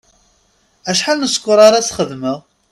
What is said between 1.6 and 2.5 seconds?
ara as-xedmeɣ?